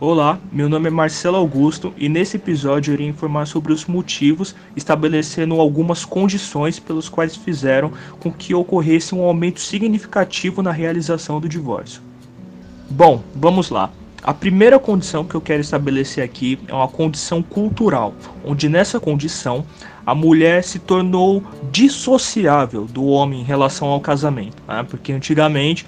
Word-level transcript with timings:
Olá, 0.00 0.38
meu 0.52 0.68
nome 0.68 0.86
é 0.86 0.90
Marcelo 0.90 1.36
Augusto 1.36 1.92
e 1.96 2.08
nesse 2.08 2.36
episódio 2.36 2.92
eu 2.92 2.94
irei 2.94 3.08
informar 3.08 3.46
sobre 3.46 3.72
os 3.72 3.84
motivos, 3.86 4.54
estabelecendo 4.76 5.60
algumas 5.60 6.04
condições 6.04 6.78
pelos 6.78 7.08
quais 7.08 7.34
fizeram 7.34 7.92
com 8.20 8.30
que 8.30 8.54
ocorresse 8.54 9.14
um 9.14 9.22
aumento 9.24 9.60
significativo 9.60 10.62
na 10.62 10.70
realização 10.70 11.40
do 11.40 11.48
divórcio. 11.48 12.00
Bom, 12.88 13.22
vamos 13.34 13.70
lá. 13.70 13.90
A 14.22 14.34
primeira 14.34 14.78
condição 14.78 15.24
que 15.24 15.34
eu 15.34 15.40
quero 15.40 15.60
estabelecer 15.60 16.22
aqui 16.22 16.58
é 16.68 16.74
uma 16.74 16.88
condição 16.88 17.42
cultural, 17.42 18.14
onde 18.44 18.68
nessa 18.68 19.00
condição 19.00 19.64
a 20.04 20.14
mulher 20.14 20.64
se 20.64 20.78
tornou 20.78 21.42
dissociável 21.70 22.84
do 22.84 23.04
homem 23.06 23.40
em 23.40 23.44
relação 23.44 23.88
ao 23.88 24.00
casamento, 24.00 24.56
né? 24.66 24.84
porque 24.88 25.12
antigamente 25.12 25.86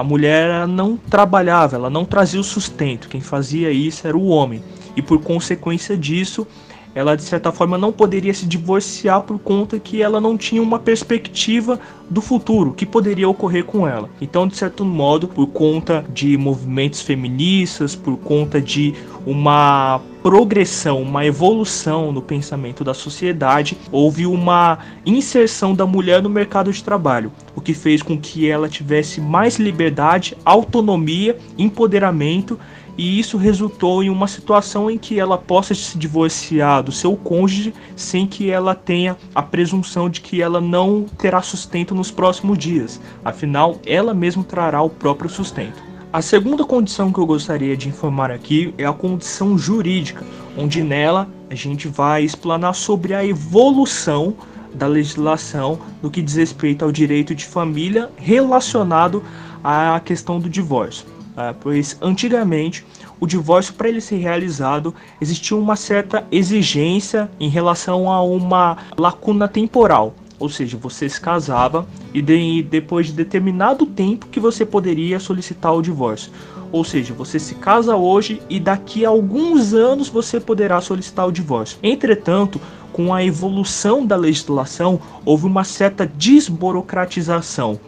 a 0.00 0.04
mulher 0.04 0.66
não 0.66 0.96
trabalhava, 0.96 1.76
ela 1.76 1.90
não 1.90 2.06
trazia 2.06 2.40
o 2.40 2.44
sustento, 2.44 3.06
quem 3.06 3.20
fazia 3.20 3.70
isso 3.70 4.06
era 4.06 4.16
o 4.16 4.28
homem, 4.28 4.64
e 4.96 5.02
por 5.02 5.20
consequência 5.20 5.94
disso 5.94 6.46
ela 6.94 7.16
de 7.16 7.22
certa 7.22 7.52
forma 7.52 7.78
não 7.78 7.92
poderia 7.92 8.34
se 8.34 8.46
divorciar 8.46 9.22
por 9.22 9.38
conta 9.38 9.78
que 9.78 10.02
ela 10.02 10.20
não 10.20 10.36
tinha 10.36 10.62
uma 10.62 10.78
perspectiva 10.78 11.78
do 12.08 12.20
futuro 12.20 12.72
que 12.72 12.84
poderia 12.84 13.28
ocorrer 13.28 13.64
com 13.64 13.86
ela. 13.86 14.10
Então, 14.20 14.48
de 14.48 14.56
certo 14.56 14.84
modo, 14.84 15.28
por 15.28 15.46
conta 15.46 16.04
de 16.12 16.36
movimentos 16.36 17.00
feministas, 17.00 17.94
por 17.94 18.16
conta 18.16 18.60
de 18.60 18.94
uma 19.24 20.00
progressão, 20.22 21.00
uma 21.00 21.24
evolução 21.24 22.12
no 22.12 22.20
pensamento 22.20 22.84
da 22.84 22.92
sociedade, 22.92 23.76
houve 23.90 24.26
uma 24.26 24.78
inserção 25.06 25.74
da 25.74 25.86
mulher 25.86 26.22
no 26.22 26.28
mercado 26.28 26.72
de 26.72 26.82
trabalho, 26.82 27.32
o 27.54 27.60
que 27.60 27.72
fez 27.72 28.02
com 28.02 28.18
que 28.18 28.48
ela 28.48 28.68
tivesse 28.68 29.20
mais 29.20 29.58
liberdade, 29.58 30.36
autonomia, 30.44 31.38
empoderamento 31.56 32.58
e 32.96 33.18
isso 33.18 33.36
resultou 33.36 34.02
em 34.02 34.10
uma 34.10 34.28
situação 34.28 34.90
em 34.90 34.98
que 34.98 35.18
ela 35.18 35.38
possa 35.38 35.74
se 35.74 35.96
divorciar 35.96 36.82
do 36.82 36.92
seu 36.92 37.16
cônjuge 37.16 37.72
sem 37.96 38.26
que 38.26 38.50
ela 38.50 38.74
tenha 38.74 39.16
a 39.34 39.42
presunção 39.42 40.08
de 40.08 40.20
que 40.20 40.42
ela 40.42 40.60
não 40.60 41.06
terá 41.18 41.42
sustento 41.42 41.94
nos 41.94 42.10
próximos 42.10 42.58
dias. 42.58 43.00
Afinal, 43.24 43.80
ela 43.86 44.12
mesma 44.14 44.44
trará 44.44 44.82
o 44.82 44.90
próprio 44.90 45.30
sustento. 45.30 45.90
A 46.12 46.20
segunda 46.20 46.64
condição 46.64 47.12
que 47.12 47.20
eu 47.20 47.26
gostaria 47.26 47.76
de 47.76 47.88
informar 47.88 48.32
aqui 48.32 48.74
é 48.76 48.84
a 48.84 48.92
condição 48.92 49.56
jurídica, 49.56 50.24
onde 50.58 50.82
nela 50.82 51.28
a 51.48 51.54
gente 51.54 51.86
vai 51.86 52.24
explanar 52.24 52.74
sobre 52.74 53.14
a 53.14 53.24
evolução 53.24 54.34
da 54.74 54.86
legislação 54.86 55.78
no 56.02 56.10
que 56.10 56.22
diz 56.22 56.34
respeito 56.34 56.84
ao 56.84 56.92
direito 56.92 57.34
de 57.34 57.44
família 57.44 58.10
relacionado 58.16 59.22
à 59.62 60.00
questão 60.04 60.40
do 60.40 60.48
divórcio. 60.48 61.06
Ah, 61.42 61.54
pois 61.58 61.96
antigamente 62.02 62.84
o 63.18 63.26
divórcio 63.26 63.72
para 63.72 63.88
ele 63.88 64.02
ser 64.02 64.16
realizado 64.16 64.94
existia 65.22 65.56
uma 65.56 65.74
certa 65.74 66.26
exigência 66.30 67.30
em 67.40 67.48
relação 67.48 68.12
a 68.12 68.22
uma 68.22 68.76
lacuna 68.98 69.48
temporal, 69.48 70.14
ou 70.38 70.50
seja, 70.50 70.76
você 70.76 71.08
se 71.08 71.18
casava 71.18 71.86
e 72.12 72.20
de, 72.20 72.62
depois 72.64 73.06
de 73.06 73.14
determinado 73.14 73.86
tempo 73.86 74.26
que 74.26 74.38
você 74.38 74.66
poderia 74.66 75.18
solicitar 75.18 75.74
o 75.74 75.80
divórcio. 75.80 76.30
Ou 76.70 76.84
seja, 76.84 77.14
você 77.14 77.38
se 77.38 77.54
casa 77.54 77.96
hoje 77.96 78.42
e 78.50 78.60
daqui 78.60 79.06
a 79.06 79.08
alguns 79.08 79.72
anos 79.72 80.10
você 80.10 80.38
poderá 80.38 80.78
solicitar 80.82 81.26
o 81.26 81.32
divórcio. 81.32 81.78
Entretanto, 81.82 82.60
com 82.92 83.14
a 83.14 83.24
evolução 83.24 84.04
da 84.04 84.14
legislação, 84.14 85.00
houve 85.24 85.46
uma 85.46 85.64
certa 85.64 86.06
desburocratização 86.06 87.80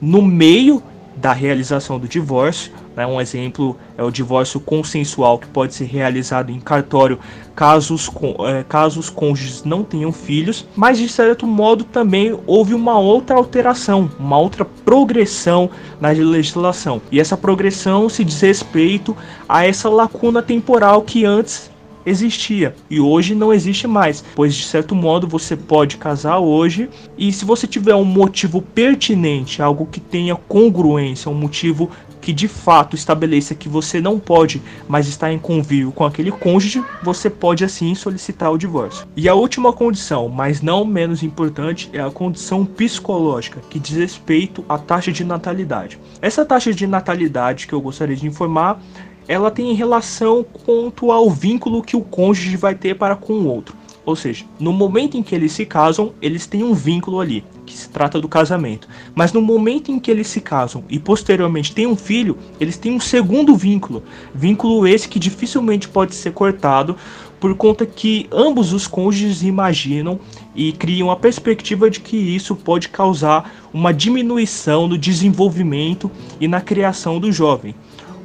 no 0.00 0.22
meio 0.22 0.80
da 1.16 1.32
realização 1.32 1.98
do 1.98 2.08
divórcio. 2.08 2.72
Né? 2.96 3.06
Um 3.06 3.20
exemplo 3.20 3.76
é 3.96 4.02
o 4.02 4.10
divórcio 4.10 4.60
consensual 4.60 5.38
que 5.38 5.46
pode 5.46 5.74
ser 5.74 5.84
realizado 5.84 6.50
em 6.50 6.60
cartório 6.60 7.18
caso 7.54 7.94
os, 7.94 8.10
é, 8.48 8.64
caso 8.68 8.98
os 8.98 9.10
cônjuges 9.10 9.64
não 9.64 9.84
tenham 9.84 10.12
filhos, 10.12 10.66
mas 10.74 10.98
de 10.98 11.08
certo 11.08 11.46
modo 11.46 11.84
também 11.84 12.38
houve 12.46 12.74
uma 12.74 12.98
outra 12.98 13.36
alteração, 13.36 14.10
uma 14.18 14.38
outra 14.38 14.64
progressão 14.64 15.70
na 16.00 16.08
legislação. 16.08 17.02
E 17.12 17.20
essa 17.20 17.36
progressão 17.36 18.08
se 18.08 18.24
diz 18.24 18.40
respeito 18.40 19.16
a 19.48 19.66
essa 19.66 19.88
lacuna 19.88 20.42
temporal 20.42 21.02
que 21.02 21.24
antes 21.24 21.70
existia 22.04 22.74
e 22.88 23.00
hoje 23.00 23.34
não 23.34 23.52
existe 23.52 23.86
mais, 23.86 24.24
pois 24.34 24.54
de 24.54 24.64
certo 24.64 24.94
modo 24.94 25.26
você 25.26 25.56
pode 25.56 25.96
casar 25.96 26.38
hoje 26.38 26.88
e 27.16 27.32
se 27.32 27.44
você 27.44 27.66
tiver 27.66 27.94
um 27.94 28.04
motivo 28.04 28.62
pertinente, 28.62 29.62
algo 29.62 29.86
que 29.86 30.00
tenha 30.00 30.34
congruência, 30.34 31.30
um 31.30 31.34
motivo 31.34 31.90
que 32.20 32.32
de 32.32 32.48
fato 32.48 32.94
estabeleça 32.94 33.54
que 33.54 33.68
você 33.68 34.00
não 34.00 34.18
pode 34.18 34.62
mais 34.88 35.08
estar 35.08 35.32
em 35.32 35.38
convívio 35.38 35.92
com 35.92 36.04
aquele 36.04 36.30
cônjuge, 36.30 36.84
você 37.02 37.30
pode 37.30 37.64
assim 37.64 37.94
solicitar 37.94 38.52
o 38.52 38.58
divórcio. 38.58 39.06
E 39.16 39.28
a 39.28 39.34
última 39.34 39.72
condição, 39.72 40.28
mas 40.28 40.60
não 40.60 40.84
menos 40.84 41.22
importante, 41.22 41.88
é 41.92 42.00
a 42.00 42.10
condição 42.10 42.64
psicológica, 42.64 43.60
que 43.70 43.78
diz 43.78 43.96
respeito 43.96 44.64
à 44.68 44.78
taxa 44.78 45.12
de 45.12 45.24
natalidade. 45.24 45.98
Essa 46.20 46.44
taxa 46.44 46.72
de 46.72 46.86
natalidade 46.86 47.66
que 47.66 47.72
eu 47.72 47.80
gostaria 47.80 48.16
de 48.16 48.26
informar 48.26 48.80
ela 49.28 49.48
tem 49.48 49.72
relação 49.74 50.42
quanto 50.42 51.12
ao 51.12 51.30
vínculo 51.30 51.84
que 51.84 51.96
o 51.96 52.00
cônjuge 52.00 52.56
vai 52.56 52.74
ter 52.74 52.96
para 52.96 53.14
com 53.14 53.34
o 53.34 53.46
outro. 53.46 53.76
Ou 54.04 54.16
seja, 54.16 54.44
no 54.58 54.72
momento 54.72 55.16
em 55.16 55.22
que 55.22 55.34
eles 55.34 55.52
se 55.52 55.64
casam, 55.64 56.12
eles 56.20 56.48
têm 56.48 56.64
um 56.64 56.74
vínculo 56.74 57.20
ali, 57.20 57.44
que 57.70 57.78
se 57.78 57.88
trata 57.88 58.20
do 58.20 58.28
casamento. 58.28 58.88
Mas 59.14 59.32
no 59.32 59.40
momento 59.40 59.92
em 59.92 60.00
que 60.00 60.10
eles 60.10 60.26
se 60.26 60.40
casam 60.40 60.82
e 60.88 60.98
posteriormente 60.98 61.72
têm 61.72 61.86
um 61.86 61.96
filho, 61.96 62.36
eles 62.58 62.76
têm 62.76 62.92
um 62.92 63.00
segundo 63.00 63.54
vínculo. 63.54 64.02
Vínculo 64.34 64.86
esse 64.86 65.08
que 65.08 65.18
dificilmente 65.18 65.88
pode 65.88 66.14
ser 66.14 66.32
cortado, 66.32 66.96
por 67.38 67.54
conta 67.54 67.86
que 67.86 68.28
ambos 68.30 68.72
os 68.72 68.86
cônjuges 68.86 69.42
imaginam 69.42 70.20
e 70.54 70.72
criam 70.72 71.10
a 71.10 71.16
perspectiva 71.16 71.88
de 71.88 72.00
que 72.00 72.16
isso 72.16 72.54
pode 72.54 72.88
causar 72.88 73.68
uma 73.72 73.94
diminuição 73.94 74.86
no 74.86 74.98
desenvolvimento 74.98 76.10
e 76.38 76.46
na 76.46 76.60
criação 76.60 77.18
do 77.18 77.32
jovem. 77.32 77.74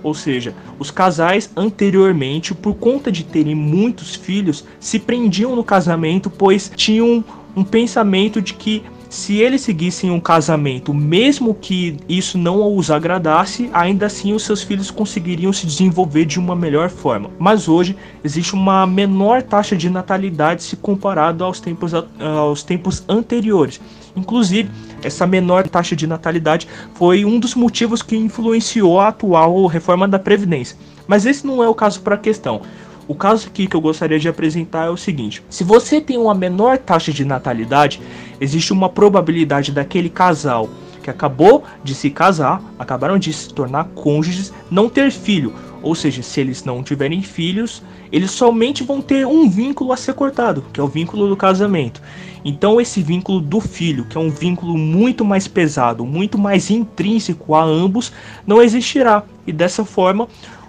Ou 0.04 0.14
seja, 0.14 0.54
os 0.78 0.92
casais 0.92 1.50
anteriormente, 1.56 2.54
por 2.54 2.76
conta 2.76 3.12
de 3.12 3.24
terem 3.24 3.56
muitos 3.56 4.16
filhos, 4.16 4.66
se 4.80 5.00
prendiam 5.00 5.56
no 5.56 5.64
casamento, 5.64 6.30
pois 6.30 6.72
tinham 6.76 7.24
um 7.56 7.64
pensamento 7.64 8.42
de 8.42 8.54
que 8.54 8.84
se 9.16 9.38
eles 9.38 9.62
seguissem 9.62 10.12
um 10.12 10.20
casamento, 10.20 10.94
mesmo 10.94 11.54
que 11.54 11.96
isso 12.08 12.38
não 12.38 12.76
os 12.76 12.92
agradasse, 12.92 13.70
ainda 13.72 14.08
assim 14.08 14.34
os 14.34 14.44
seus 14.44 14.62
filhos 14.62 14.92
conseguiriam 14.92 15.54
se 15.54 15.66
desenvolver 15.66 16.26
de 16.26 16.38
uma 16.38 16.54
melhor 16.54 16.90
forma. 16.90 17.30
Mas 17.40 17.70
hoje 17.70 17.96
existe 18.26 18.54
uma 18.54 18.86
menor 18.86 19.42
taxa 19.42 19.74
de 19.74 19.90
natalidade 19.90 20.64
se 20.64 20.76
comparado 20.76 21.46
aos 21.46 21.62
tempos, 21.62 21.94
aos 21.94 22.62
tempos 22.62 23.06
anteriores. 23.08 23.80
Inclusive, 24.18 24.70
essa 25.02 25.26
menor 25.26 25.66
taxa 25.68 25.96
de 25.96 26.06
natalidade 26.06 26.68
foi 26.94 27.24
um 27.24 27.40
dos 27.40 27.56
motivos 27.56 28.02
que 28.02 28.18
influenciou 28.18 29.00
a 29.00 29.08
atual 29.08 29.66
reforma 29.68 30.10
da 30.10 30.20
Previdência. 30.20 30.78
Mas 31.08 31.26
esse 31.26 31.48
não 31.48 31.64
é 31.64 31.70
o 31.70 31.74
caso 31.74 32.02
para 32.02 32.16
a 32.16 32.18
questão. 32.18 32.62
O 33.08 33.14
caso 33.14 33.48
aqui 33.48 33.68
que 33.68 33.76
eu 33.76 33.82
gostaria 33.82 34.20
de 34.20 34.28
apresentar 34.28 34.88
é 34.88 34.90
o 34.90 34.98
seguinte: 34.98 35.44
se 35.50 35.64
você 35.64 36.02
tem 36.02 36.18
uma 36.18 36.34
menor 36.34 36.78
taxa 36.78 37.12
de 37.12 37.24
natalidade, 37.24 38.02
existe 38.40 38.74
uma 38.74 38.90
probabilidade 38.90 39.72
daquele 39.72 40.10
casal 40.10 40.70
que 41.04 41.10
acabou 41.12 41.64
de 41.84 41.94
se 41.94 42.10
casar, 42.10 42.60
acabaram 42.80 43.20
de 43.20 43.32
se 43.32 43.54
tornar 43.54 43.84
cônjuges, 43.94 44.52
não 44.72 44.90
ter 44.90 45.12
filho. 45.12 45.54
Ou 45.84 45.94
seja, 45.94 46.24
se 46.24 46.42
eles 46.42 46.64
não 46.64 46.82
tiverem 46.82 47.22
filhos, 47.22 47.84
eles 48.12 48.32
somente 48.32 48.84
vão 48.84 49.04
ter 49.04 49.28
um 49.28 49.48
vínculo 49.48 49.94
a 49.94 49.98
ser 49.98 50.16
cortado, 50.16 50.66
que 50.74 50.80
é 50.80 50.84
o 50.84 50.88
vínculo 50.88 51.30
do 51.30 51.38
casamento. 51.38 52.02
Então, 52.44 52.82
esse 52.82 53.04
vínculo 53.04 53.40
do 53.40 53.60
filho, 53.60 54.06
que 54.06 54.18
é 54.18 54.20
um 54.20 54.32
vínculo 54.32 54.76
muito 54.76 55.24
mais 55.24 55.48
pesado, 55.48 56.04
muito 56.06 56.40
mais 56.40 56.72
intrínseco 56.72 57.54
a 57.54 57.64
ambos, 57.64 58.12
não 58.48 58.64
existirá. 58.64 59.24
E 59.46 59.52
dessa 59.52 59.86
forma, 59.86 60.28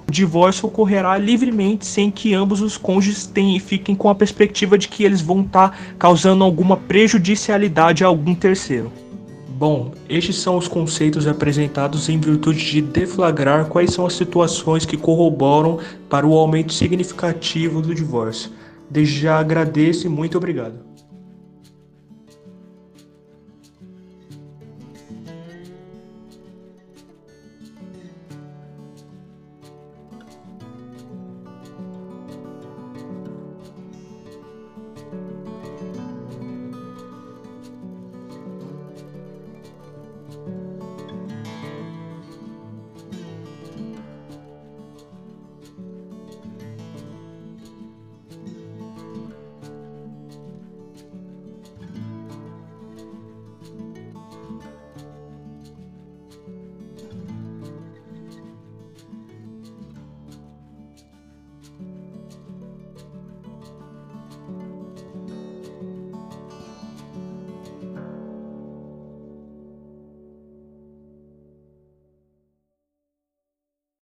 o 0.08 0.12
divórcio 0.12 0.66
ocorrerá 0.68 1.18
livremente 1.18 1.84
sem 1.84 2.10
que 2.10 2.32
ambos 2.32 2.60
os 2.60 2.76
cônjuges 2.76 3.26
tenham, 3.26 3.58
fiquem 3.58 3.94
com 3.94 4.08
a 4.08 4.14
perspectiva 4.14 4.78
de 4.78 4.88
que 4.88 5.02
eles 5.02 5.20
vão 5.20 5.40
estar 5.40 5.70
tá 5.70 5.78
causando 5.98 6.44
alguma 6.44 6.76
prejudicialidade 6.76 8.04
a 8.04 8.06
algum 8.06 8.34
terceiro. 8.34 8.92
Bom, 9.48 9.92
estes 10.08 10.36
são 10.36 10.58
os 10.58 10.68
conceitos 10.68 11.26
apresentados 11.26 12.08
em 12.10 12.20
virtude 12.20 12.62
de 12.62 12.82
deflagrar 12.82 13.66
quais 13.66 13.90
são 13.90 14.04
as 14.04 14.12
situações 14.12 14.84
que 14.84 14.98
corroboram 14.98 15.78
para 16.10 16.26
o 16.26 16.34
aumento 16.34 16.74
significativo 16.74 17.80
do 17.80 17.94
divórcio. 17.94 18.50
Desde 18.90 19.20
já 19.20 19.38
agradeço 19.38 20.06
e 20.06 20.10
muito 20.10 20.36
obrigado. 20.36 20.78